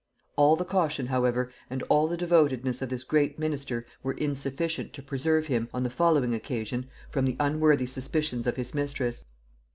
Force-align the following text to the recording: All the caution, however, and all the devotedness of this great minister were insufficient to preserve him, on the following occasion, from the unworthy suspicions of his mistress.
All 0.35 0.55
the 0.55 0.65
caution, 0.65 1.05
however, 1.05 1.51
and 1.69 1.83
all 1.83 2.07
the 2.07 2.17
devotedness 2.17 2.81
of 2.81 2.89
this 2.89 3.03
great 3.03 3.37
minister 3.37 3.85
were 4.01 4.13
insufficient 4.15 4.93
to 4.93 5.03
preserve 5.03 5.45
him, 5.45 5.69
on 5.75 5.83
the 5.83 5.91
following 5.91 6.33
occasion, 6.33 6.89
from 7.11 7.25
the 7.25 7.37
unworthy 7.39 7.85
suspicions 7.85 8.47
of 8.47 8.55
his 8.55 8.73
mistress. 8.73 9.25